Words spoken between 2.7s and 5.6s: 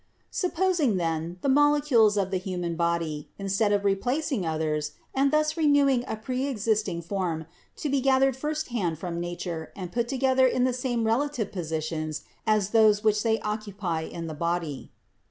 body, instead of replacing others, and thus